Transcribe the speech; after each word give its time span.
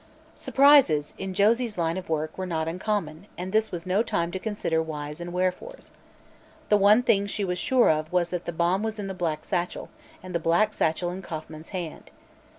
Surprises, 0.33 1.13
in 1.19 1.31
Josie's 1.31 1.77
line 1.77 1.95
of 1.95 2.09
work 2.09 2.35
were 2.35 2.47
not 2.47 2.67
uncommon, 2.67 3.27
and 3.37 3.51
this 3.51 3.71
was 3.71 3.85
no 3.85 4.01
time 4.01 4.31
to 4.31 4.39
consider 4.39 4.81
whys 4.81 5.21
and 5.21 5.31
wherefores. 5.31 5.91
The 6.69 6.77
one 6.77 7.03
thing 7.03 7.27
she 7.27 7.45
was 7.45 7.59
sure 7.59 7.91
of 7.91 8.11
was 8.11 8.31
that 8.31 8.45
the 8.45 8.51
bomb 8.51 8.81
was 8.81 8.97
in 8.97 9.05
the 9.05 9.13
black 9.13 9.45
satchel 9.45 9.91
and 10.23 10.33
the 10.33 10.39
black 10.39 10.73
satchel 10.73 11.11
in 11.11 11.21
Kauffman's 11.21 11.69
hand. 11.69 12.09